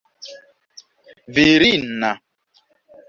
[1.35, 2.11] virina